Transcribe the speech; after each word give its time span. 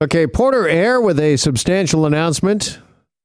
Okay, 0.00 0.28
Porter 0.28 0.68
Air 0.68 1.00
with 1.00 1.18
a 1.18 1.36
substantial 1.36 2.06
announcement. 2.06 2.78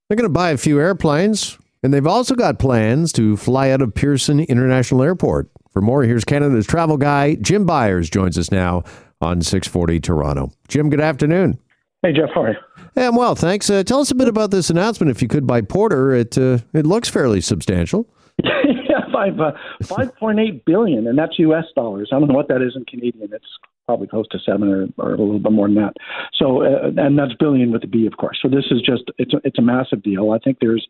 They're 0.10 0.16
going 0.16 0.27
to 0.27 0.33
buy 0.33 0.50
a 0.50 0.57
few 0.57 0.80
airplanes, 0.80 1.60
and 1.84 1.94
they've 1.94 2.07
also 2.07 2.34
got 2.34 2.57
plans 2.57 3.14
to 3.14 3.38
fly 3.38 3.69
out 3.69 3.84
of 3.84 3.94
Pearson 3.94 4.39
International 4.39 5.04
Airport. 5.04 5.51
For 5.70 5.83
more, 5.83 6.01
here's 6.01 6.25
Canada's 6.25 6.65
travel 6.65 6.97
guy, 6.97 7.36
Jim 7.36 7.67
Byers, 7.67 8.09
joins 8.09 8.39
us 8.39 8.49
now 8.51 8.86
on 9.21 9.44
640 9.44 9.99
Toronto. 9.99 10.51
Jim, 10.67 10.89
good 10.89 10.99
afternoon. 10.99 11.59
Hey, 12.01 12.12
Jeff, 12.12 12.29
how 12.33 12.41
are 12.41 12.49
you? 12.54 12.58
Hey, 12.96 13.05
I'm 13.05 13.15
well, 13.15 13.35
thanks. 13.35 13.69
Uh, 13.69 13.83
tell 13.83 13.99
us 13.99 14.10
a 14.10 14.15
bit 14.15 14.28
about 14.28 14.49
this 14.49 14.71
announcement, 14.71 15.12
if 15.12 15.21
you 15.21 15.28
could, 15.28 15.46
by 15.46 15.62
Porter. 15.62 16.11
It 16.11 16.35
uh, 16.39 16.57
it 16.73 16.87
looks 16.87 17.07
fairly 17.07 17.39
substantial. 17.39 18.09
yeah, 18.43 19.11
five 19.13 19.39
uh, 19.39 19.51
five 19.83 20.15
point 20.15 20.39
eight 20.39 20.65
billion, 20.65 21.05
and 21.05 21.19
that's 21.19 21.37
U.S. 21.37 21.65
dollars. 21.75 22.09
I 22.11 22.17
don't 22.17 22.29
know 22.29 22.35
what 22.35 22.47
that 22.47 22.63
is 22.63 22.73
in 22.75 22.83
Canadian. 22.85 23.29
It's 23.31 23.45
probably 23.86 24.07
close 24.07 24.27
to 24.29 24.39
seven 24.39 24.70
or, 24.70 24.88
or 24.97 25.13
a 25.13 25.18
little 25.18 25.39
bit 25.39 25.52
more 25.52 25.68
than 25.68 25.75
that. 25.75 25.93
So, 26.34 26.63
uh, 26.63 26.91
and 26.97 27.18
that's 27.18 27.34
billion 27.39 27.71
with 27.71 27.84
a 27.84 27.88
B, 27.88 28.05
of 28.05 28.17
course. 28.17 28.39
So 28.41 28.48
this 28.48 28.66
is 28.71 28.81
just 28.81 29.03
it's 29.17 29.34
a, 29.34 29.41
it's 29.44 29.59
a 29.59 29.62
massive 29.62 30.03
deal. 30.03 30.31
I 30.31 30.40
think 30.40 30.57
there's 30.59 30.88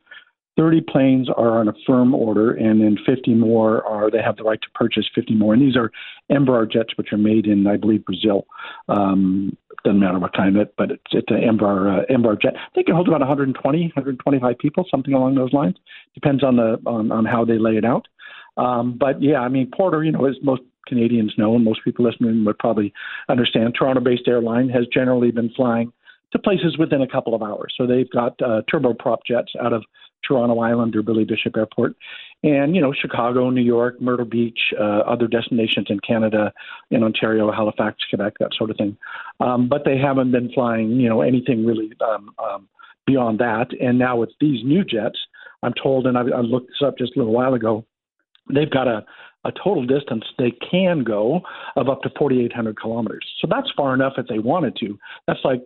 30 0.56 0.82
planes 0.82 1.30
are 1.36 1.60
on 1.60 1.68
a 1.68 1.74
firm 1.86 2.14
order, 2.14 2.52
and 2.52 2.82
then 2.82 2.98
50 3.06 3.34
more 3.34 3.84
are 3.86 4.12
they 4.12 4.22
have 4.22 4.38
the 4.38 4.44
right 4.44 4.62
to 4.62 4.70
purchase 4.76 5.06
50 5.16 5.34
more. 5.34 5.54
And 5.54 5.62
these 5.62 5.76
are 5.76 5.92
Embraer 6.32 6.72
jets, 6.72 6.96
which 6.96 7.12
are 7.12 7.18
made 7.18 7.48
in, 7.48 7.66
I 7.66 7.78
believe, 7.78 8.06
Brazil. 8.06 8.46
Um, 8.88 9.58
doesn't 9.84 10.00
matter 10.00 10.20
what 10.20 10.34
kind 10.34 10.56
of 10.56 10.62
it, 10.62 10.74
but 10.78 10.92
it's 10.92 11.02
it's 11.12 11.32
an 11.32 11.42
Embraer 11.42 12.02
uh, 12.02 12.06
Embraer 12.14 12.40
jet. 12.40 12.54
Think 12.76 12.88
it 12.88 12.94
holds 12.94 13.10
about 13.10 13.20
120, 13.20 13.82
125 13.82 14.58
people, 14.58 14.86
something 14.90 15.14
along 15.14 15.36
those 15.36 15.52
lines. 15.54 15.76
Depends 16.14 16.44
on 16.44 16.56
the 16.56 16.80
on, 16.86 17.12
on 17.12 17.26
how 17.26 17.44
they 17.44 17.58
lay 17.58 17.76
it 17.76 17.84
out. 17.84 18.08
Um, 18.56 18.98
but 18.98 19.22
yeah, 19.22 19.40
I 19.40 19.50
mean, 19.50 19.72
Porter, 19.76 20.04
you 20.04 20.12
know, 20.12 20.26
as 20.26 20.36
most 20.44 20.62
Canadians 20.88 21.34
know, 21.38 21.56
and 21.56 21.64
most 21.64 21.84
people 21.84 22.06
listening 22.06 22.46
would 22.46 22.60
probably 22.60 22.94
understand, 23.30 23.76
Toronto-based 23.78 24.28
airline 24.28 24.70
has 24.70 24.86
generally 24.94 25.32
been 25.32 25.50
flying 25.56 25.92
to 26.32 26.40
places 26.40 26.78
within 26.78 27.02
a 27.02 27.08
couple 27.08 27.36
of 27.36 27.42
hours. 27.42 27.74
So 27.78 27.86
they've 27.86 28.10
got 28.10 28.42
uh, 28.42 28.62
turboprop 28.72 29.20
jets 29.26 29.52
out 29.62 29.72
of 29.74 29.84
Toronto 30.28 30.60
Island 30.60 30.96
or 30.96 31.04
Billy 31.04 31.26
Bishop 31.26 31.56
Airport, 31.56 31.96
and 32.44 32.76
you 32.76 32.82
know 32.82 32.94
Chicago, 32.94 33.50
New 33.50 33.62
York, 33.62 34.02
Myrtle 34.02 34.26
Beach, 34.26 34.60
uh, 34.80 35.00
other 35.06 35.28
destinations 35.28 35.88
in 35.90 36.00
Canada, 36.00 36.54
in 36.92 37.04
Ontario, 37.04 37.52
Halifax, 37.52 37.98
Quebec, 38.10 38.34
that 38.40 38.54
sort 38.58 38.70
of 38.70 38.78
thing. 38.78 38.98
Um, 39.40 39.68
but 39.68 39.84
they 39.86 39.98
haven't 39.98 40.32
been 40.32 40.52
flying, 40.54 40.92
you 40.92 41.10
know, 41.10 41.22
anything 41.22 41.66
really 41.66 41.92
um, 42.02 42.34
um, 42.40 42.68
beyond 43.06 43.40
that. 43.40 43.68
And 43.82 44.00
now 44.00 44.18
with 44.18 44.32
these 44.40 44.64
new 44.64 44.84
jets, 44.84 45.20
I'm 45.62 45.74
told, 45.74 46.08
and 46.08 46.18
I, 46.18 46.22
I 46.22 46.42
looked 46.42 46.68
this 46.68 46.86
up 46.86 46.98
just 46.98 47.16
a 47.16 47.20
little 47.20 47.34
while 47.34 47.54
ago, 47.54 47.86
they've 48.54 48.70
got 48.70 48.88
a 48.88 49.06
a 49.46 49.52
total 49.52 49.86
distance 49.86 50.24
they 50.38 50.52
can 50.52 51.04
go 51.04 51.42
of 51.76 51.90
up 51.90 52.02
to 52.04 52.10
4,800 52.18 52.80
kilometers. 52.80 53.26
So 53.40 53.48
that's 53.50 53.72
far 53.76 53.94
enough 53.94 54.14
if 54.18 54.28
they 54.28 54.40
wanted 54.40 54.76
to. 54.78 54.98
That's 55.28 55.42
like 55.44 55.62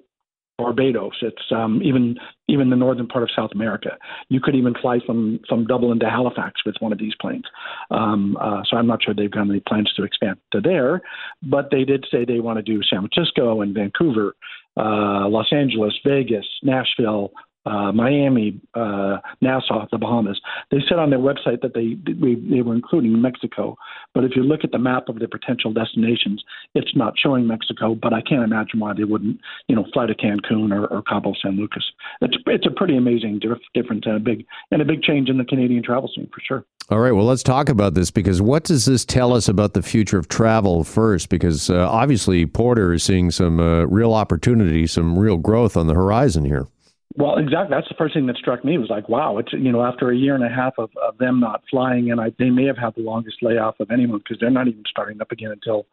Barbados. 0.57 1.13
It's 1.21 1.51
um, 1.51 1.81
even 1.83 2.17
even 2.47 2.71
the 2.71 2.75
northern 2.75 3.07
part 3.07 3.23
of 3.23 3.29
South 3.35 3.51
America. 3.53 3.91
You 4.29 4.39
could 4.41 4.55
even 4.55 4.73
fly 4.81 4.99
from 5.05 5.39
from 5.47 5.67
Dublin 5.67 5.99
to 5.99 6.09
Halifax 6.09 6.61
with 6.65 6.75
one 6.79 6.91
of 6.91 6.97
these 6.97 7.13
planes. 7.21 7.43
Um, 7.91 8.35
uh, 8.41 8.63
so 8.67 8.77
I'm 8.77 8.87
not 8.87 9.03
sure 9.03 9.13
they've 9.13 9.29
got 9.29 9.47
any 9.47 9.59
plans 9.59 9.93
to 9.95 10.03
expand 10.03 10.37
to 10.53 10.61
there, 10.61 11.01
but 11.43 11.69
they 11.69 11.83
did 11.83 12.05
say 12.11 12.25
they 12.25 12.39
want 12.39 12.57
to 12.57 12.63
do 12.63 12.81
San 12.81 13.07
Francisco 13.07 13.61
and 13.61 13.75
Vancouver, 13.75 14.35
uh, 14.77 15.27
Los 15.27 15.51
Angeles, 15.51 15.93
Vegas, 16.03 16.45
Nashville, 16.63 17.31
uh, 17.67 17.91
Miami, 17.91 18.59
uh, 18.73 19.17
Nassau, 19.41 19.85
the 19.91 19.97
Bahamas. 19.97 20.39
They 20.71 20.77
said 20.87 20.99
on 20.99 21.09
their 21.09 21.19
website 21.19 21.61
that 21.61 21.73
they 21.73 21.97
they 22.05 22.61
were 22.61 22.75
including 22.75 23.21
Mexico, 23.21 23.77
but 24.13 24.23
if 24.23 24.31
you 24.35 24.43
look 24.43 24.63
at 24.63 24.71
the 24.71 24.79
map 24.79 25.09
of 25.09 25.19
their 25.19 25.27
potential 25.27 25.73
destinations, 25.73 26.43
it's 26.75 26.95
not 26.95 27.13
showing 27.21 27.45
Mexico. 27.45 27.95
But 27.95 28.13
I 28.13 28.21
can't 28.21 28.43
imagine 28.43 28.79
why 28.79 28.93
they 28.93 29.03
wouldn't, 29.03 29.39
you 29.67 29.75
know, 29.75 29.85
fly 29.93 30.05
to 30.05 30.15
Cancun 30.15 30.71
or, 30.71 30.87
or 30.87 31.01
Cabo 31.01 31.33
San 31.41 31.57
Lucas. 31.57 31.83
It's 32.21 32.37
it's 32.47 32.65
a 32.65 32.71
pretty 32.71 32.95
amazing 32.95 33.39
difference 33.73 34.03
and 34.05 34.15
a 34.15 34.19
big 34.19 34.45
and 34.71 34.81
a 34.81 34.85
big 34.85 35.03
change 35.03 35.29
in 35.29 35.37
the 35.37 35.45
Canadian 35.45 35.83
travel 35.83 36.09
scene 36.13 36.29
for 36.33 36.41
sure. 36.41 36.65
All 36.89 36.99
right, 36.99 37.11
well, 37.11 37.25
let's 37.25 37.43
talk 37.43 37.67
about 37.67 37.95
this 37.95 38.11
because 38.11 38.41
what 38.41 38.63
does 38.63 38.85
this 38.85 39.03
tell 39.03 39.33
us 39.33 39.49
about 39.49 39.73
the 39.73 39.81
future 39.81 40.17
of 40.17 40.29
travel 40.29 40.85
first? 40.85 41.27
Because 41.27 41.69
uh, 41.69 41.85
obviously, 41.89 42.45
Porter 42.45 42.93
is 42.93 43.03
seeing 43.03 43.29
some 43.29 43.59
uh, 43.59 43.83
real 43.87 44.13
opportunity, 44.13 44.87
some 44.87 45.19
real 45.19 45.35
growth 45.35 45.75
on 45.75 45.87
the 45.87 45.93
horizon 45.93 46.45
here. 46.45 46.65
Well, 47.17 47.37
exactly. 47.37 47.75
That's 47.75 47.89
the 47.89 47.95
first 47.97 48.13
thing 48.13 48.27
that 48.27 48.37
struck 48.37 48.63
me 48.63 48.77
was 48.77 48.91
like, 48.91 49.09
wow, 49.09 49.39
it's 49.39 49.51
you 49.51 49.71
know 49.71 49.83
after 49.83 50.11
a 50.11 50.15
year 50.15 50.35
and 50.35 50.43
a 50.43 50.49
half 50.49 50.73
of, 50.77 50.91
of 51.01 51.17
them 51.17 51.39
not 51.39 51.63
flying, 51.69 52.11
and 52.11 52.21
I, 52.21 52.31
they 52.37 52.51
may 52.51 52.65
have 52.65 52.77
had 52.77 52.93
the 52.95 53.01
longest 53.01 53.37
layoff 53.41 53.79
of 53.79 53.89
anyone 53.89 54.19
because 54.19 54.37
they're 54.39 54.51
not 54.51 54.67
even 54.67 54.83
starting 54.87 55.19
up 55.19 55.31
again 55.31 55.51
until 55.51 55.87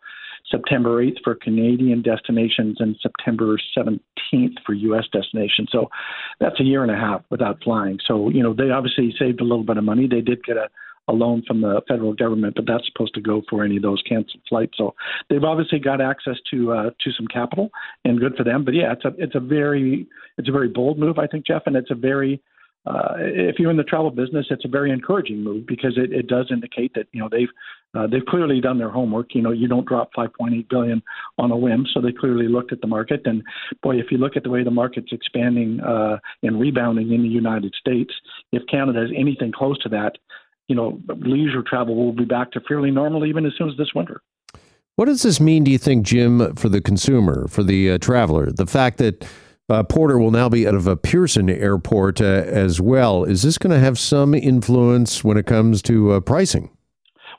September 0.51 1.03
8th 1.03 1.23
for 1.25 1.35
Canadian 1.35 2.03
destinations 2.03 2.77
and 2.79 2.95
September 3.01 3.57
17th 3.75 4.57
for 4.67 4.75
U.S. 4.75 5.05
destinations. 5.11 5.71
So 5.73 5.89
that's 6.41 6.61
a 6.61 6.65
year 6.65 6.83
and 6.83 6.93
a 6.93 6.97
half 6.97 7.23
without 7.31 7.65
flying. 7.65 7.99
So 8.07 8.29
you 8.29 8.43
know 8.43 8.53
they 8.53 8.71
obviously 8.71 9.15
saved 9.19 9.41
a 9.41 9.45
little 9.45 9.65
bit 9.65 9.79
of 9.79 9.85
money. 9.85 10.07
They 10.07 10.21
did 10.21 10.45
get 10.45 10.59
a 10.59 10.69
a 11.09 11.13
loan 11.13 11.43
from 11.47 11.61
the 11.61 11.83
federal 11.87 12.15
government, 12.15 12.55
but 12.57 12.67
that's 12.67 12.87
supposed 12.87 13.15
to 13.15 13.21
go 13.21 13.43
for 13.49 13.65
any 13.65 13.77
of 13.77 13.83
those 13.83 14.03
canceled 14.09 14.43
flights. 14.49 14.77
So 14.77 14.95
they've 15.29 15.45
obviously 15.45 15.79
got 15.79 16.01
access 16.01 16.37
to 16.51 16.73
uh, 16.73 16.91
to 17.01 17.13
some 17.13 17.27
capital, 17.27 17.71
and 18.05 18.21
good 18.21 18.37
for 18.37 18.45
them. 18.45 18.65
But 18.65 18.75
yeah, 18.75 18.93
it's 18.93 19.05
a 19.05 19.13
it's 19.19 19.35
a 19.35 19.41
very 19.41 20.07
it's 20.39 20.49
a 20.49 20.53
very 20.53 20.69
bold 20.69 20.99
move, 20.99 21.19
I 21.19 21.27
think, 21.27 21.47
Jeff, 21.47 21.63
and 21.67 21.77
it's 21.77 21.91
a 21.91 21.95
very 21.95 22.43
uh, 22.87 23.15
if 23.17 23.59
you're 23.59 23.71
in 23.71 23.79
the 23.79 23.85
travel 23.85 24.11
business, 24.11 24.47
it's 24.51 24.65
a 24.65 24.69
very 24.69 24.91
encouraging 24.91 25.43
move 25.43 25.67
because 25.67 25.97
it, 25.97 26.13
it 26.13 26.27
does 26.27 26.47
indicate 26.51 26.93
that 26.95 27.07
you 27.13 27.21
know 27.21 27.29
they've 27.31 27.49
uh, 27.95 28.07
they've 28.07 28.25
clearly 28.27 28.61
done 28.61 28.77
their 28.77 28.91
homework. 28.91 29.35
You 29.35 29.41
know, 29.41 29.53
you 29.53 29.69
don't 29.69 29.87
drop 29.87 30.11
5.8 30.17 30.69
billion 30.69 31.03
on 31.39 31.51
a 31.51 31.57
whim, 31.57 31.87
so 31.95 32.01
they 32.01 32.13
clearly 32.13 32.47
looked 32.47 32.73
at 32.73 32.81
the 32.83 32.87
market. 32.87 33.23
And 33.25 33.43
boy, 33.83 33.97
if 33.97 34.07
you 34.11 34.19
look 34.19 34.37
at 34.37 34.43
the 34.43 34.51
way 34.51 34.65
the 34.65 34.71
market's 34.71 35.13
expanding 35.13 35.81
uh, 35.81 36.19
and 36.43 36.61
rebounding 36.61 37.13
in 37.13 37.23
the 37.23 37.29
United 37.29 37.75
States, 37.79 38.13
if 38.53 38.63
Canada 38.67 39.03
is 39.03 39.11
anything 39.17 39.53
close 39.53 39.79
to 39.79 39.89
that, 39.91 40.19
you 40.69 40.75
know, 40.75 41.01
leisure 41.19 41.63
travel 41.63 41.95
will 41.95 42.13
be 42.13 42.25
back 42.25 42.53
to 42.53 42.61
fairly 42.67 42.91
normal 42.91 43.27
even 43.27 43.47
as 43.47 43.53
soon 43.59 43.69
as 43.69 43.77
this 43.77 43.95
winter. 43.95 44.23
What 44.97 45.07
does 45.07 45.23
this 45.23 45.41
mean, 45.41 45.65
do 45.65 45.73
you 45.73 45.79
think, 45.79 46.07
Jim, 46.07 46.55
for 46.55 46.69
the 46.69 46.81
consumer, 46.81 47.49
for 47.49 47.65
the 47.65 47.91
uh, 47.91 47.99
traveler? 47.99 48.53
The 48.53 48.67
fact 48.67 48.99
that 48.99 49.27
uh, 49.69 49.83
Porter 49.83 50.19
will 50.19 50.31
now 50.31 50.49
be 50.49 50.69
out 50.69 50.75
of 50.75 50.87
a 50.87 50.97
Pearson 50.97 51.51
airport 51.51 52.21
uh, 52.21 52.25
as 52.25 52.81
well. 52.81 53.25
Is 53.25 53.43
this 53.43 53.59
going 53.59 53.73
to 53.73 53.81
have 53.81 53.99
some 53.99 54.35
influence 54.35 55.25
when 55.25 55.37
it 55.37 55.47
comes 55.47 55.83
to 55.83 56.13
uh, 56.13 56.21
pricing? 56.21 56.71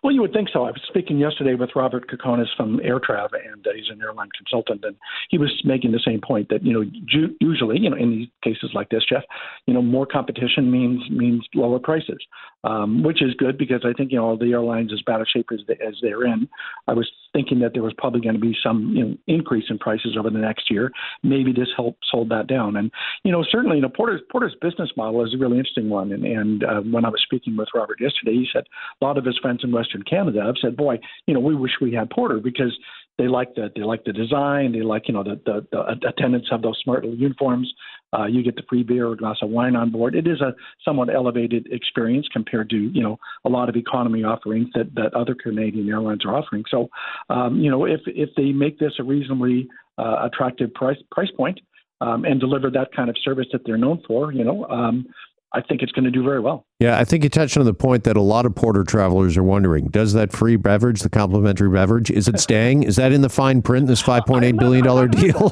Well, 0.06 0.14
you 0.14 0.22
would 0.22 0.34
think 0.34 0.50
so. 0.54 0.66
I 0.66 0.70
was 0.70 0.82
speaking 0.88 1.18
yesterday 1.18 1.56
with 1.56 1.72
Robert 1.76 2.08
Kokonis 2.08 2.56
from 2.56 2.78
AirTrav, 2.78 3.30
and 3.34 3.66
uh, 3.66 3.72
he's 3.76 3.90
an 3.90 4.00
airline 4.04 4.30
consultant, 4.38 4.84
and 4.86 4.96
he 5.32 5.40
was 5.40 5.52
making 5.66 5.94
the 5.94 6.00
same 6.06 6.22
point 6.22 6.50
that 6.50 6.64
you 6.64 6.74
know 6.74 6.84
ju- 7.06 7.36
usually, 7.42 7.80
you 7.80 7.90
know, 7.90 7.98
in 7.98 8.12
these 8.12 8.28
cases 8.44 8.70
like 8.76 8.90
this, 8.90 9.04
Jeff, 9.04 9.24
you 9.66 9.74
know, 9.74 9.82
more 9.82 10.06
competition 10.06 10.70
means 10.70 11.02
means 11.10 11.48
lower 11.56 11.80
prices, 11.80 12.20
um, 12.66 13.04
which 13.04 13.22
is 13.22 13.34
good 13.36 13.58
because 13.58 13.82
I 13.86 13.94
think 13.94 14.12
you 14.12 14.18
know 14.18 14.26
all 14.26 14.38
the 14.38 14.52
airlines 14.52 14.92
as 14.92 15.00
a 15.08 15.26
shape 15.26 15.50
as, 15.54 15.60
they, 15.68 15.76
as 15.76 15.96
they're 16.02 16.26
in. 16.26 16.50
I 16.88 16.94
was 16.94 17.10
thinking 17.32 17.60
that 17.60 17.74
there 17.74 17.84
was 17.84 17.94
probably 17.98 18.22
going 18.22 18.36
to 18.36 18.42
be 18.42 18.56
some 18.62 18.94
you 18.96 19.06
know, 19.06 19.18
increase 19.28 19.66
in 19.70 19.78
prices 19.78 20.16
over 20.18 20.30
the 20.30 20.40
next 20.40 20.72
year. 20.72 20.92
Maybe 21.24 21.54
this 21.54 21.68
helped 21.76 22.04
hold 22.12 22.30
that 22.30 22.48
down, 22.48 22.76
and 22.76 22.92
you 23.24 23.32
know 23.32 23.46
certainly 23.50 23.78
you 23.78 23.82
know 23.84 23.90
Porter's 23.90 24.22
Porter's 24.32 24.56
business 24.62 24.90
model 24.98 25.24
is 25.24 25.34
a 25.34 25.38
really 25.38 25.58
interesting 25.58 25.90
one, 25.90 26.12
and, 26.12 26.26
and 26.26 26.64
uh, 26.64 26.82
when 26.82 27.06
I 27.06 27.10
was 27.10 27.22
speaking 27.24 27.56
with 27.56 27.70
Robert 27.76 28.02
yesterday, 28.02 28.34
he 28.34 28.48
said 28.52 28.64
a 29.02 29.06
lot 29.06 29.18
of 29.18 29.26
his 29.26 29.38
friends 29.38 29.62
in 29.64 29.72
Western 29.72 30.02
Canada 30.02 30.44
have 30.44 30.56
said, 30.60 30.76
"Boy, 30.76 31.00
you 31.28 31.34
know, 31.34 31.40
we 31.40 31.56
wish 31.56 31.74
we 31.80 31.94
had 31.94 32.10
Porter 32.10 32.40
because 32.40 32.76
they 33.18 33.28
like 33.28 33.56
the 33.56 33.72
they 33.76 33.82
like 33.82 34.04
the 34.04 34.12
design, 34.14 34.74
they 34.74 34.82
like 34.82 35.08
you 35.08 35.14
know 35.14 35.24
the 35.24 35.40
the, 35.46 35.66
the 35.72 36.08
attendants 36.10 36.48
have 36.52 36.62
those 36.62 36.80
smart 36.84 37.04
little 37.04 37.18
uniforms. 37.18 37.72
Uh, 38.18 38.26
you 38.26 38.44
get 38.44 38.56
the 38.56 38.64
free 38.70 38.84
beer 38.84 39.08
or 39.08 39.16
glass 39.16 39.38
of 39.42 39.50
wine 39.50 39.76
on 39.76 39.90
board. 39.92 40.16
It 40.16 40.28
is 40.28 40.42
a 40.42 40.54
somewhat 40.84 41.14
elevated 41.14 41.68
experience 41.72 42.28
compared 42.32 42.70
to 42.72 42.78
you 42.78 43.02
know 43.02 43.18
a 43.46 43.50
lot 43.50 43.70
of 43.70 43.76
economy 43.76 44.24
offerings 44.24 44.70
that 44.76 44.94
that 44.96 45.14
other 45.14 45.36
Canadian 45.36 45.88
airlines 45.90 46.26
are 46.26 46.36
offering. 46.36 46.64
So, 46.70 46.90
um, 47.30 47.60
you 47.60 47.72
know, 47.72 47.86
if 47.86 48.02
if 48.06 48.30
they 48.36 48.52
make 48.52 48.80
this 48.80 48.94
a 49.00 49.04
reasonably 49.04 49.68
uh, 49.98 50.28
attractive 50.32 50.74
price 50.74 50.98
price 51.12 51.32
point, 51.38 51.60
um, 52.02 52.26
and 52.26 52.40
deliver 52.40 52.70
that 52.72 52.94
kind 52.96 53.10
of 53.10 53.16
service 53.24 53.48
that 53.52 53.62
they're 53.66 53.78
known 53.78 54.02
for, 54.08 54.32
you 54.32 54.44
know, 54.44 54.66
um, 54.66 55.08
I 55.56 55.62
think 55.62 55.82
it's 55.82 55.92
going 55.94 56.04
to 56.04 56.12
do 56.12 56.22
very 56.22 56.42
well. 56.42 56.66
Yeah, 56.80 57.00
I 57.00 57.06
think 57.06 57.24
you 57.24 57.30
touched 57.30 57.56
on 57.56 57.64
the 57.66 57.74
point 57.74 58.04
that 58.04 58.18
a 58.18 58.22
lot 58.22 58.46
of 58.46 58.54
Porter 58.54 58.84
travelers 58.84 59.38
are 59.38 59.44
wondering: 59.44 59.88
Does 59.88 60.12
that 60.14 60.34
free 60.34 60.58
beverage, 60.58 61.00
the 61.00 61.10
complimentary 61.10 61.70
beverage, 61.70 62.12
is 62.12 62.28
it 62.28 62.40
staying? 62.40 62.84
is 62.84 62.98
that 62.98 63.14
in 63.14 63.22
the 63.22 63.30
fine 63.30 63.62
print? 63.62 63.88
This 63.88 64.02
five 64.02 64.26
point 64.26 64.44
eight 64.44 64.58
billion 64.58 64.84
dollar 64.84 65.08
deal. 65.08 65.52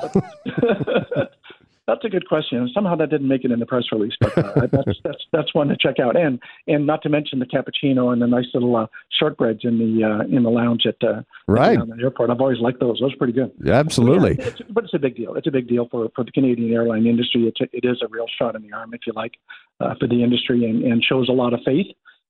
That's 1.86 2.06
a 2.06 2.10
good 2.10 2.28
question. 2.30 2.70
Somehow 2.74 2.96
that 2.96 3.10
didn't 3.10 3.28
make 3.28 3.44
it 3.44 3.52
in 3.52 3.60
the 3.60 3.66
press 3.66 3.84
release, 3.92 4.14
but 4.20 4.38
uh, 4.38 4.68
that's 4.72 5.00
that's 5.04 5.26
that's 5.34 5.54
one 5.54 5.68
to 5.68 5.76
check 5.76 6.00
out. 6.00 6.16
And 6.16 6.42
and 6.66 6.88
not 6.88 7.02
to 7.02 7.10
mention 7.10 7.40
the 7.40 7.46
cappuccino 7.46 8.14
and 8.14 8.22
the 8.22 8.28
nice 8.28 8.46
little 8.54 8.74
uh, 8.78 8.88
shortbreads 9.22 9.66
in 9.66 9.78
the 9.80 10.04
uh, 10.06 10.24
in 10.24 10.44
the 10.44 10.50
lounge 10.50 10.86
at 10.86 10.96
uh, 11.06 11.24
right 11.46 11.78
at 11.78 11.88
the 11.88 12.02
airport. 12.02 12.30
I've 12.30 12.40
always 12.40 12.60
liked 12.60 12.80
those. 12.80 13.00
Those 13.02 13.14
are 13.14 13.18
pretty 13.18 13.34
good. 13.34 13.52
Absolutely. 13.68 14.38
Yeah, 14.40 14.46
it's, 14.46 14.62
but 14.70 14.86
it's 14.86 14.94
a 14.94 15.00
big 15.00 15.18
deal. 15.18 15.36
It's 15.36 15.48
a 15.48 15.52
big 15.52 15.68
deal 15.68 15.90
for 15.92 16.10
for 16.16 16.24
the 16.24 16.32
Canadian 16.32 16.72
airline 16.72 17.06
industry. 17.06 17.48
It's 17.48 17.60
a, 17.60 17.66
it 17.76 17.84
is 17.84 18.02
a 18.02 18.08
real 18.08 18.28
shot 18.40 18.56
in 18.56 18.62
the 18.62 18.72
arm, 18.72 18.94
if 18.94 19.02
you 19.06 19.12
like, 19.14 19.34
uh, 19.80 19.94
for 20.00 20.08
the 20.08 20.24
industry, 20.24 20.66
and, 20.70 20.84
and 20.84 21.04
shows 21.04 21.30
a 21.30 21.34
lot 21.34 21.54
of 21.54 21.60
faith 21.66 21.88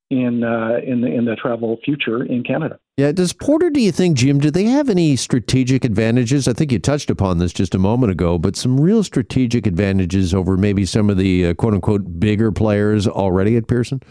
in 0.09 0.43
uh, 0.43 0.79
in 0.85 1.01
the 1.01 1.07
in 1.07 1.25
the 1.25 1.35
travel 1.35 1.77
future 1.83 2.23
in 2.23 2.43
Canada. 2.43 2.79
Yeah, 2.97 3.11
does 3.11 3.33
Porter? 3.33 3.69
Do 3.69 3.81
you 3.81 3.91
think, 3.91 4.17
Jim? 4.17 4.39
Do 4.39 4.51
they 4.51 4.65
have 4.65 4.89
any 4.89 5.15
strategic 5.15 5.83
advantages? 5.83 6.47
I 6.47 6.53
think 6.53 6.71
you 6.71 6.79
touched 6.79 7.09
upon 7.09 7.39
this 7.39 7.53
just 7.53 7.73
a 7.73 7.79
moment 7.79 8.11
ago, 8.11 8.37
but 8.37 8.55
some 8.55 8.79
real 8.79 9.03
strategic 9.03 9.65
advantages 9.65 10.33
over 10.33 10.57
maybe 10.57 10.85
some 10.85 11.09
of 11.09 11.17
the 11.17 11.47
uh, 11.47 11.53
quote 11.55 11.73
unquote 11.73 12.19
bigger 12.19 12.51
players 12.51 13.07
already 13.07 13.57
at 13.57 13.67
Pearson. 13.67 14.01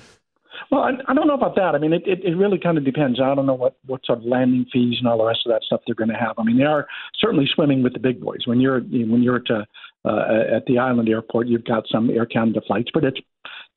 Well, 0.72 0.84
I, 0.84 0.92
I 1.06 1.12
don't 1.12 1.26
know 1.26 1.34
about 1.34 1.54
that. 1.56 1.74
I 1.74 1.78
mean, 1.78 1.92
it, 1.92 2.02
it, 2.06 2.24
it 2.24 2.34
really 2.34 2.58
kind 2.58 2.78
of 2.78 2.84
depends. 2.86 3.20
I 3.20 3.34
don't 3.34 3.44
know 3.44 3.52
what, 3.52 3.76
what 3.84 4.00
sort 4.06 4.20
of 4.20 4.24
landing 4.24 4.64
fees 4.72 4.96
and 4.98 5.06
all 5.06 5.18
the 5.18 5.24
rest 5.24 5.40
of 5.44 5.52
that 5.52 5.62
stuff 5.62 5.82
they're 5.86 5.94
going 5.94 6.08
to 6.08 6.16
have. 6.16 6.38
I 6.38 6.44
mean, 6.44 6.56
they 6.56 6.64
are 6.64 6.86
certainly 7.18 7.44
swimming 7.54 7.82
with 7.82 7.92
the 7.92 7.98
big 7.98 8.22
boys. 8.22 8.46
When 8.46 8.58
you're 8.58 8.80
when 8.80 9.22
you're 9.22 9.36
at 9.36 9.50
uh, 9.50 9.64
uh, 10.08 10.56
at 10.56 10.64
the 10.64 10.78
island 10.78 11.10
airport, 11.10 11.46
you've 11.46 11.66
got 11.66 11.84
some 11.92 12.08
Air 12.08 12.24
Canada 12.24 12.62
flights, 12.66 12.88
but 12.94 13.04
it's 13.04 13.20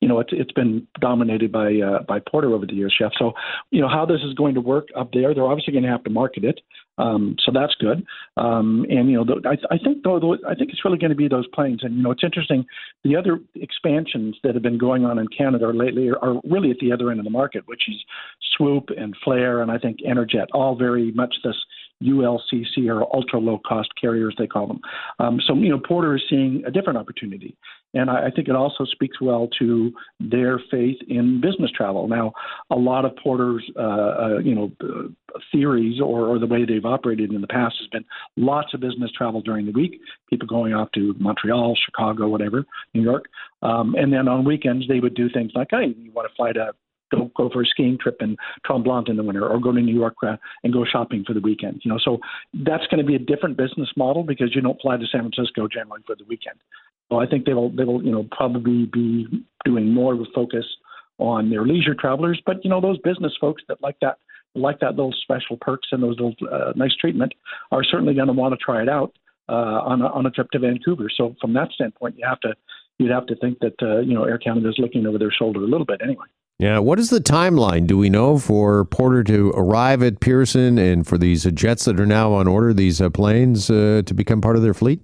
you 0.00 0.08
know, 0.08 0.20
it's 0.20 0.30
it's 0.32 0.52
been 0.52 0.86
dominated 0.98 1.52
by 1.52 1.74
uh, 1.76 2.02
by 2.02 2.18
Porter 2.18 2.54
over 2.54 2.64
the 2.64 2.74
years, 2.74 2.94
Jeff. 2.98 3.12
So, 3.18 3.32
you 3.70 3.82
know, 3.82 3.88
how 3.88 4.06
this 4.06 4.20
is 4.26 4.32
going 4.32 4.54
to 4.54 4.60
work 4.62 4.88
up 4.96 5.10
there, 5.12 5.34
they're 5.34 5.46
obviously 5.46 5.72
going 5.72 5.84
to 5.84 5.90
have 5.90 6.04
to 6.04 6.10
market 6.10 6.44
it. 6.44 6.60
Um, 6.98 7.36
so 7.44 7.52
that's 7.52 7.74
good. 7.74 8.04
Um, 8.36 8.86
and 8.88 9.10
you 9.10 9.16
know, 9.16 9.24
the, 9.24 9.48
I, 9.48 9.74
I 9.74 9.78
think 9.78 10.02
though, 10.02 10.36
I 10.48 10.54
think 10.54 10.70
it's 10.70 10.84
really 10.84 10.98
going 10.98 11.10
to 11.10 11.16
be 11.16 11.28
those 11.28 11.46
planes. 11.48 11.80
And 11.82 11.96
you 11.96 12.02
know, 12.02 12.10
it's 12.10 12.24
interesting. 12.24 12.64
The 13.04 13.16
other 13.16 13.38
expansions 13.54 14.36
that 14.42 14.54
have 14.54 14.62
been 14.62 14.78
going 14.78 15.04
on 15.04 15.18
in 15.18 15.28
Canada 15.28 15.68
lately 15.70 16.08
are, 16.08 16.18
are 16.18 16.40
really 16.44 16.70
at 16.70 16.78
the 16.78 16.92
other 16.92 17.10
end 17.10 17.20
of 17.20 17.24
the 17.24 17.30
market, 17.30 17.64
which 17.66 17.82
is 17.88 17.96
Swoop 18.56 18.90
and 18.96 19.14
Flair, 19.24 19.60
and 19.60 19.70
I 19.70 19.78
think 19.78 19.98
Enerjet, 20.00 20.46
all 20.52 20.76
very 20.76 21.12
much 21.12 21.34
this 21.44 21.56
ULCC 22.02 22.88
or 22.88 23.02
ultra 23.14 23.38
low 23.38 23.60
cost 23.66 23.90
carriers, 24.00 24.34
they 24.38 24.46
call 24.46 24.66
them. 24.66 24.80
Um, 25.18 25.40
so, 25.46 25.54
you 25.54 25.70
know, 25.70 25.78
Porter 25.78 26.16
is 26.16 26.22
seeing 26.28 26.62
a 26.66 26.70
different 26.70 26.98
opportunity. 26.98 27.56
And 27.94 28.10
I, 28.10 28.26
I 28.26 28.30
think 28.30 28.48
it 28.48 28.56
also 28.56 28.84
speaks 28.84 29.20
well 29.20 29.48
to 29.58 29.92
their 30.20 30.60
faith 30.70 30.96
in 31.08 31.40
business 31.40 31.70
travel. 31.70 32.08
Now, 32.08 32.32
a 32.70 32.76
lot 32.76 33.04
of 33.04 33.12
Porter's, 33.22 33.64
uh, 33.76 33.80
uh, 33.80 34.38
you 34.38 34.54
know, 34.54 34.72
uh, 34.82 35.08
theories 35.52 36.00
or, 36.00 36.26
or 36.26 36.38
the 36.38 36.46
way 36.46 36.64
they've 36.64 36.84
operated 36.84 37.32
in 37.32 37.40
the 37.40 37.46
past 37.46 37.76
has 37.80 37.88
been 37.88 38.04
lots 38.36 38.74
of 38.74 38.80
business 38.80 39.10
travel 39.16 39.40
during 39.40 39.66
the 39.66 39.72
week, 39.72 40.00
people 40.30 40.46
going 40.46 40.74
off 40.74 40.90
to 40.92 41.14
Montreal, 41.18 41.76
Chicago, 41.84 42.28
whatever, 42.28 42.64
New 42.94 43.02
York. 43.02 43.26
Um, 43.62 43.94
and 43.96 44.12
then 44.12 44.28
on 44.28 44.44
weekends, 44.44 44.86
they 44.88 45.00
would 45.00 45.14
do 45.14 45.28
things 45.28 45.52
like, 45.54 45.68
hey, 45.70 45.94
you 45.98 46.12
want 46.12 46.28
to 46.28 46.34
fly 46.34 46.52
to 46.52 46.72
go 47.10 47.30
go 47.36 47.48
for 47.52 47.62
a 47.62 47.66
skiing 47.66 47.98
trip 48.00 48.16
in 48.20 48.36
Tremblant 48.66 49.08
in 49.08 49.16
the 49.16 49.22
winter, 49.22 49.46
or 49.46 49.60
go 49.60 49.72
to 49.72 49.80
New 49.80 49.94
York 49.94 50.14
uh, 50.26 50.36
and 50.64 50.72
go 50.72 50.84
shopping 50.84 51.24
for 51.26 51.34
the 51.34 51.40
weekend. 51.40 51.80
You 51.84 51.92
know, 51.92 51.98
so 52.02 52.18
that's 52.52 52.86
going 52.88 52.98
to 52.98 53.06
be 53.06 53.14
a 53.14 53.18
different 53.18 53.56
business 53.56 53.88
model 53.96 54.22
because 54.22 54.54
you 54.54 54.60
don't 54.60 54.80
fly 54.80 54.96
to 54.96 55.06
San 55.06 55.20
Francisco 55.20 55.68
generally 55.68 56.02
for 56.06 56.16
the 56.16 56.24
weekend. 56.24 56.56
So 57.10 57.18
I 57.18 57.26
think 57.26 57.44
they 57.44 57.54
will 57.54 57.70
they 57.70 57.84
will 57.84 58.02
you 58.02 58.10
know 58.10 58.26
probably 58.30 58.86
be 58.86 59.26
doing 59.64 59.92
more 59.92 60.14
of 60.14 60.20
a 60.20 60.24
focus 60.34 60.64
on 61.18 61.50
their 61.50 61.64
leisure 61.64 61.94
travelers, 61.94 62.40
but 62.44 62.64
you 62.64 62.70
know 62.70 62.80
those 62.80 62.98
business 62.98 63.32
folks 63.40 63.62
that 63.68 63.82
like 63.82 63.96
that 64.00 64.18
like 64.54 64.80
that 64.80 64.96
little 64.96 65.14
special 65.22 65.56
perks 65.60 65.88
and 65.92 66.02
those 66.02 66.18
little 66.18 66.34
uh, 66.50 66.72
nice 66.76 66.94
treatment 66.96 67.32
are 67.70 67.84
certainly 67.84 68.14
going 68.14 68.26
to 68.26 68.32
want 68.32 68.52
to 68.52 68.64
try 68.64 68.82
it 68.82 68.88
out 68.88 69.12
uh, 69.48 69.52
on 69.52 70.02
a, 70.02 70.06
on 70.06 70.26
a 70.26 70.30
trip 70.30 70.50
to 70.50 70.58
Vancouver. 70.58 71.08
So 71.14 71.36
from 71.40 71.52
that 71.54 71.70
standpoint, 71.72 72.16
you 72.18 72.26
have 72.26 72.40
to 72.40 72.54
you'd 72.98 73.10
have 73.10 73.26
to 73.26 73.36
think 73.36 73.58
that 73.60 73.74
uh, 73.82 74.00
you 74.00 74.14
know 74.14 74.24
Air 74.24 74.38
Canada 74.38 74.68
is 74.68 74.76
looking 74.78 75.06
over 75.06 75.18
their 75.18 75.32
shoulder 75.32 75.60
a 75.60 75.66
little 75.66 75.86
bit 75.86 76.00
anyway. 76.02 76.26
Yeah. 76.58 76.78
What 76.78 76.98
is 76.98 77.10
the 77.10 77.20
timeline? 77.20 77.86
Do 77.86 77.98
we 77.98 78.08
know 78.08 78.38
for 78.38 78.86
Porter 78.86 79.22
to 79.24 79.52
arrive 79.54 80.02
at 80.02 80.20
Pearson 80.20 80.78
and 80.78 81.06
for 81.06 81.18
these 81.18 81.44
jets 81.52 81.84
that 81.84 82.00
are 82.00 82.06
now 82.06 82.32
on 82.32 82.48
order, 82.48 82.72
these 82.72 82.98
uh, 82.98 83.10
planes 83.10 83.68
uh, 83.70 84.02
to 84.06 84.14
become 84.14 84.40
part 84.40 84.56
of 84.56 84.62
their 84.62 84.72
fleet? 84.72 85.02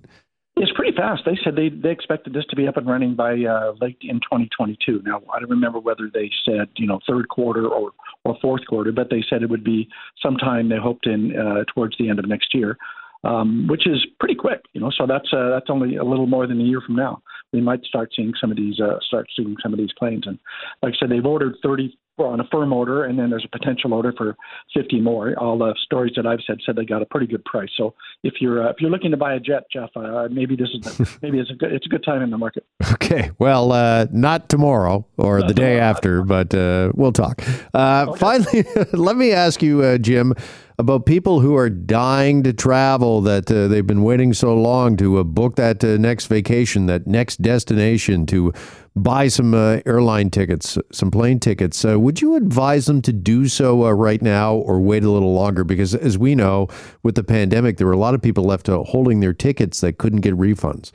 It's 0.57 0.73
pretty 0.73 0.97
fast. 0.97 1.23
They 1.25 1.39
said 1.43 1.57
they 1.57 1.71
they 1.71 1.91
expected 1.91 2.35
this 2.35 2.45
to 2.51 2.57
be 2.57 2.69
up 2.69 2.77
and 2.77 2.87
running 2.87 3.17
by 3.17 3.33
uh, 3.33 3.73
late 3.81 3.99
in 4.03 4.17
2022. 4.21 5.03
Now 5.05 5.23
I 5.35 5.41
don't 5.41 5.51
remember 5.51 5.81
whether 5.81 6.11
they 6.13 6.31
said 6.45 6.69
you 6.77 6.87
know 6.87 7.01
third 7.09 7.29
quarter 7.29 7.67
or 7.67 7.93
or 8.25 8.37
fourth 8.41 8.63
quarter, 8.69 8.93
but 8.93 9.09
they 9.11 9.25
said 9.29 9.43
it 9.43 9.51
would 9.51 9.65
be 9.65 9.89
sometime 10.23 10.69
they 10.69 10.77
hoped 10.77 11.07
in 11.07 11.37
uh, 11.37 11.65
towards 11.75 11.97
the 11.99 12.09
end 12.09 12.19
of 12.19 12.29
next 12.29 12.55
year 12.55 12.77
um, 13.25 13.67
which 13.69 13.87
is 13.87 14.05
pretty 14.19 14.35
quick. 14.35 14.63
You 14.73 14.81
know, 14.81 14.91
so 14.97 15.07
that's 15.07 15.33
uh, 15.33 15.51
that's 15.51 15.71
only 15.71 15.97
a 15.97 16.05
little 16.05 16.27
more 16.27 16.47
than 16.47 16.61
a 16.61 16.65
year 16.65 16.81
from 16.85 16.97
now. 16.97 17.23
We 17.53 17.61
might 17.61 17.85
start 17.85 18.11
seeing 18.15 18.33
some 18.41 18.51
of 18.51 18.57
these 18.57 18.81
uh, 18.81 18.99
start 19.07 19.27
seeing 19.37 19.57
some 19.63 19.73
of 19.73 19.79
these 19.79 19.93
planes. 19.99 20.25
And 20.27 20.39
like 20.83 20.95
I 20.95 20.97
said, 20.99 21.11
they've 21.11 21.25
ordered 21.25 21.57
30 21.63 21.97
on 22.19 22.41
a 22.41 22.45
firm 22.51 22.73
order, 22.73 23.05
and 23.05 23.19
then 23.19 23.31
there's 23.31 23.45
a 23.45 23.59
potential 23.59 23.95
order 23.95 24.13
for 24.17 24.37
50 24.75 25.01
more. 25.01 25.35
All 25.39 25.59
the 25.59 25.75
stories 25.83 26.13
that 26.17 26.27
I've 26.27 26.41
said 26.47 26.59
said 26.65 26.77
they 26.77 26.85
got 26.85 27.03
a 27.03 27.07
pretty 27.07 27.27
good 27.27 27.45
price. 27.45 27.71
So 27.77 27.95
if 28.23 28.35
you're 28.41 28.67
uh, 28.67 28.71
if 28.71 28.77
you're 28.81 28.91
looking 28.91 29.11
to 29.11 29.17
buy 29.17 29.35
a 29.35 29.41
jet, 29.41 29.65
Jeff, 29.73 29.91
uh, 29.97 30.29
maybe 30.31 30.57
this 30.57 30.69
is 30.71 31.19
maybe 31.23 31.39
it's 31.39 31.51
a 31.51 31.55
good 31.55 31.73
it's 31.73 31.87
a 31.87 31.89
good 31.89 32.05
time 32.05 32.23
in 32.23 32.31
the 32.31 32.39
market. 32.39 32.65
Okay, 32.93 33.31
well, 33.39 33.73
uh, 33.73 34.07
not 34.13 34.49
tomorrow 34.49 35.07
or 35.17 35.41
not 35.41 35.49
the 35.49 35.55
day 35.55 35.75
tomorrow. 35.75 35.91
after, 35.91 36.23
but 36.23 36.55
uh, 36.55 36.93
we'll 36.95 37.13
talk. 37.13 37.43
Uh, 37.75 38.07
okay. 38.09 38.19
Finally, 38.19 38.65
let 38.93 39.17
me 39.17 39.33
ask 39.33 39.63
you, 39.63 39.83
uh, 39.83 39.99
Jim 39.99 40.35
about 40.79 41.07
people 41.07 41.41
who 41.41 41.57
are 41.57 41.71
dying 41.71 42.43
to 42.43 42.53
travel 42.53 43.21
that 43.21 43.51
uh, 43.51 43.69
they've 43.69 43.87
been 43.87 44.03
waiting 44.03 44.33
so 44.33 44.55
long 44.55 44.97
to 44.97 45.19
uh, 45.19 45.23
book 45.23 45.57
that 45.57 45.85
uh, 45.85 45.97
next 45.97 46.27
vacation, 46.27 46.87
that 46.87 47.07
next 47.07 47.41
destination, 47.43 48.27
to 48.27 48.53
buy 48.95 49.29
some 49.29 49.55
uh, 49.55 49.81
airline 49.87 50.31
tickets, 50.31 50.79
some 50.91 51.11
plane 51.11 51.41
tickets. 51.41 51.85
Uh, 51.85 51.99
would 51.99 52.21
you 52.21 52.37
advise 52.37 52.87
them 52.87 53.03
to 53.03 53.13
do 53.13 53.49
so 53.49 53.87
uh, 53.87 53.93
right 53.93 54.23
now 54.23 54.55
or 54.55 54.81
wait 54.81 55.05
a 55.05 55.11
little 55.11 55.35
longer? 55.35 55.65
Because 55.65 55.95
as 55.95 56.19
we 56.19 56.35
know, 56.35 56.69
with 57.03 57.15
the 57.15 57.25
pandemic, 57.25 57.79
there 57.79 57.87
were 57.87 57.93
a 57.93 57.99
lot 57.99 58.15
of 58.15 58.23
people 58.23 58.45
left 58.45 58.67
holding 58.67 59.21
their 59.21 59.35
tickets 59.35 59.81
that 59.81 59.99
couldn't 59.99 60.21
get 60.21 60.35
refunds. 60.37 60.93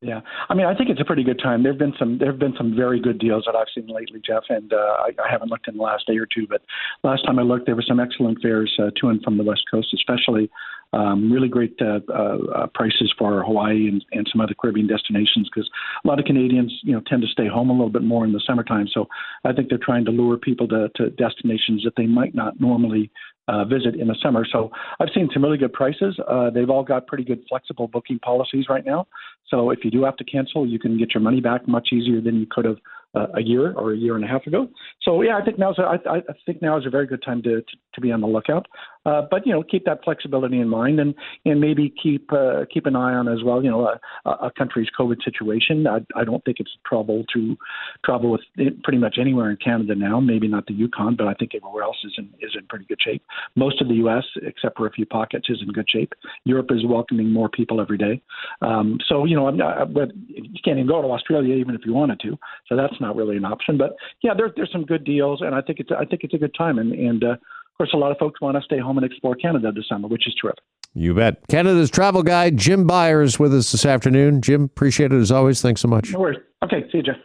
Yeah, 0.00 0.20
I 0.48 0.54
mean, 0.54 0.66
I 0.66 0.76
think 0.76 0.90
it's 0.90 1.00
a 1.00 1.04
pretty 1.04 1.24
good 1.24 1.40
time. 1.42 1.64
There've 1.64 1.76
been 1.76 1.94
some 1.98 2.18
there 2.18 2.30
have 2.30 2.38
been 2.38 2.54
some 2.56 2.76
very 2.76 3.00
good 3.00 3.18
deals 3.18 3.44
that 3.46 3.56
I've 3.56 3.66
seen 3.74 3.88
lately, 3.88 4.20
Jeff, 4.24 4.44
and 4.48 4.72
uh, 4.72 4.76
I, 4.76 5.10
I 5.18 5.28
haven't 5.28 5.48
looked 5.50 5.66
in 5.66 5.76
the 5.76 5.82
last 5.82 6.06
day 6.06 6.16
or 6.18 6.26
two, 6.26 6.46
but 6.48 6.62
last 7.02 7.26
time 7.26 7.40
I 7.40 7.42
looked, 7.42 7.66
there 7.66 7.74
were 7.74 7.82
some 7.82 7.98
excellent 7.98 8.40
fares 8.40 8.72
uh, 8.78 8.90
to 9.00 9.08
and 9.08 9.20
from 9.24 9.38
the 9.38 9.42
West 9.42 9.62
Coast, 9.68 9.88
especially 9.92 10.48
um, 10.92 11.30
really 11.30 11.48
great 11.48 11.78
uh, 11.80 12.00
uh, 12.12 12.66
prices 12.74 13.12
for 13.18 13.42
Hawaii 13.42 13.88
and, 13.88 14.04
and 14.12 14.26
some 14.32 14.40
other 14.40 14.54
Caribbean 14.58 14.86
destinations 14.86 15.48
because 15.52 15.68
a 16.04 16.08
lot 16.08 16.18
of 16.18 16.24
Canadians, 16.24 16.72
you 16.82 16.92
know, 16.92 17.02
tend 17.06 17.22
to 17.22 17.28
stay 17.28 17.46
home 17.46 17.68
a 17.68 17.72
little 17.72 17.90
bit 17.90 18.02
more 18.02 18.24
in 18.24 18.32
the 18.32 18.42
summertime. 18.46 18.86
So 18.92 19.06
I 19.44 19.52
think 19.52 19.68
they're 19.68 19.78
trying 19.78 20.04
to 20.06 20.10
lure 20.10 20.38
people 20.38 20.66
to, 20.68 20.88
to 20.96 21.10
destinations 21.10 21.82
that 21.84 21.94
they 21.96 22.06
might 22.06 22.34
not 22.34 22.60
normally 22.60 23.10
uh, 23.48 23.64
visit 23.64 23.96
in 23.96 24.08
the 24.08 24.16
summer. 24.22 24.46
So 24.50 24.70
I've 25.00 25.08
seen 25.14 25.28
some 25.32 25.42
really 25.42 25.56
good 25.58 25.72
prices. 25.72 26.18
Uh, 26.28 26.50
they've 26.50 26.70
all 26.70 26.84
got 26.84 27.06
pretty 27.06 27.24
good 27.24 27.42
flexible 27.48 27.88
booking 27.88 28.18
policies 28.18 28.66
right 28.68 28.84
now. 28.84 29.06
So 29.48 29.70
if 29.70 29.80
you 29.84 29.90
do 29.90 30.04
have 30.04 30.16
to 30.16 30.24
cancel, 30.24 30.66
you 30.66 30.78
can 30.78 30.98
get 30.98 31.14
your 31.14 31.22
money 31.22 31.40
back 31.40 31.66
much 31.66 31.88
easier 31.92 32.20
than 32.20 32.38
you 32.38 32.46
could 32.50 32.66
have 32.66 32.76
uh, 33.14 33.26
a 33.34 33.42
year 33.42 33.72
or 33.72 33.92
a 33.92 33.96
year 33.96 34.16
and 34.16 34.24
a 34.24 34.28
half 34.28 34.46
ago. 34.46 34.68
So 35.02 35.22
yeah, 35.22 35.38
I 35.38 35.44
think 35.44 35.58
now's 35.58 35.78
a, 35.78 35.82
I, 35.82 36.16
I 36.16 36.20
think 36.44 36.60
now 36.60 36.76
is 36.78 36.86
a 36.86 36.90
very 36.90 37.06
good 37.06 37.22
time 37.22 37.42
to, 37.42 37.62
to, 37.62 37.76
to 37.94 38.00
be 38.00 38.12
on 38.12 38.20
the 38.20 38.26
lookout. 38.26 38.66
Uh, 39.06 39.22
but 39.30 39.46
you 39.46 39.52
know, 39.52 39.62
keep 39.62 39.84
that 39.84 40.02
flexibility 40.04 40.60
in 40.60 40.68
mind, 40.68 41.00
and 41.00 41.14
and 41.44 41.60
maybe 41.60 41.92
keep 42.02 42.32
uh, 42.32 42.64
keep 42.72 42.86
an 42.86 42.96
eye 42.96 43.14
on 43.14 43.28
as 43.28 43.42
well. 43.44 43.62
You 43.62 43.70
know, 43.70 43.88
a, 44.24 44.30
a 44.30 44.50
country's 44.56 44.88
COVID 44.98 45.22
situation. 45.24 45.86
I, 45.86 45.98
I 46.14 46.24
don't 46.24 46.44
think 46.44 46.58
it's 46.60 46.70
trouble 46.86 47.24
to 47.34 47.56
travel 48.04 48.30
with 48.30 48.42
pretty 48.82 48.98
much 48.98 49.16
anywhere 49.20 49.50
in 49.50 49.56
Canada 49.56 49.94
now. 49.94 50.20
Maybe 50.20 50.48
not 50.48 50.66
the 50.66 50.74
Yukon, 50.74 51.16
but 51.16 51.26
I 51.26 51.34
think 51.34 51.54
everywhere 51.54 51.82
else 51.82 51.98
is 52.04 52.14
in 52.18 52.28
is 52.40 52.52
in 52.58 52.66
pretty 52.66 52.84
good 52.86 53.00
shape. 53.00 53.22
Most 53.54 53.80
of 53.80 53.88
the 53.88 53.94
U.S., 53.94 54.24
except 54.42 54.76
for 54.76 54.86
a 54.86 54.90
few 54.90 55.06
pockets, 55.06 55.46
is 55.48 55.58
in 55.62 55.72
good 55.72 55.88
shape. 55.88 56.12
Europe 56.44 56.68
is 56.70 56.84
welcoming 56.84 57.30
more 57.30 57.48
people 57.48 57.80
every 57.80 57.98
day. 57.98 58.20
Um, 58.62 58.98
so 59.08 59.24
you 59.24 59.36
know, 59.36 59.50
but 59.92 60.10
you 60.26 60.60
can't 60.64 60.78
even 60.78 60.86
go 60.86 61.02
to 61.02 61.08
Australia 61.08 61.54
even 61.54 61.74
if 61.74 61.82
you 61.84 61.92
wanted 61.92 62.20
to. 62.20 62.38
So 62.66 62.76
that's 62.76 63.00
not 63.00 63.16
really 63.16 63.36
an 63.36 63.44
option. 63.44 63.78
But 63.78 63.96
yeah, 64.22 64.32
there's 64.36 64.52
there's 64.56 64.72
some 64.72 64.84
good 64.84 65.04
deals, 65.04 65.40
and 65.40 65.54
I 65.54 65.60
think 65.60 65.80
it's 65.80 65.90
I 65.96 66.04
think 66.04 66.24
it's 66.24 66.34
a 66.34 66.38
good 66.38 66.54
time. 66.54 66.78
And 66.78 66.92
and 66.92 67.24
uh, 67.24 67.36
course, 67.78 67.90
a 67.94 67.96
lot 67.96 68.10
of 68.10 68.18
folks 68.18 68.40
want 68.40 68.56
to 68.56 68.62
stay 68.62 68.78
home 68.78 68.98
and 68.98 69.06
explore 69.06 69.34
Canada 69.34 69.72
this 69.72 69.88
summer, 69.88 70.08
which 70.08 70.26
is 70.26 70.34
terrific. 70.34 70.62
You 70.94 71.14
bet. 71.14 71.46
Canada's 71.48 71.90
travel 71.90 72.22
guide, 72.22 72.56
Jim 72.56 72.86
Byers, 72.86 73.38
with 73.38 73.54
us 73.54 73.70
this 73.72 73.86
afternoon. 73.86 74.42
Jim, 74.42 74.64
appreciate 74.64 75.12
it 75.12 75.18
as 75.18 75.30
always. 75.30 75.62
Thanks 75.62 75.80
so 75.80 75.88
much. 75.88 76.12
No 76.12 76.20
worries. 76.20 76.38
Okay, 76.64 76.84
see 76.90 76.98
you, 76.98 77.02
Jeff. 77.04 77.16